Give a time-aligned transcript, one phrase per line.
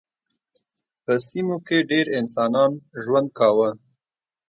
[1.03, 2.71] په سیمو کې ډېر انسانان
[3.03, 3.69] ژوند کاوه.